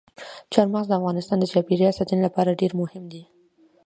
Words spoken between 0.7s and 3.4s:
مغز د افغانستان د چاپیریال ساتنې لپاره ډېر مهم دي.